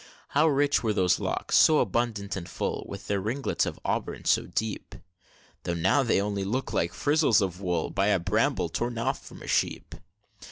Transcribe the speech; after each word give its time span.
How 0.29 0.47
rich 0.47 0.81
were 0.81 0.93
those 0.93 1.19
locks, 1.19 1.55
so 1.55 1.77
abundant 1.77 2.35
and 2.35 2.49
full, 2.49 2.83
With 2.89 3.05
their 3.05 3.21
ringlets 3.21 3.67
of 3.67 3.79
auburn 3.85 4.25
so 4.25 4.47
deep! 4.47 4.95
Though 5.61 5.75
now 5.75 6.01
they 6.01 6.19
look 6.19 6.23
only 6.25 6.43
like 6.83 6.91
frizzles 6.91 7.39
of 7.39 7.61
wool, 7.61 7.91
By 7.91 8.07
a 8.07 8.17
bramble 8.17 8.69
torn 8.69 8.97
off 8.97 9.23
from 9.23 9.43
a 9.43 9.47
sheep! 9.47 9.93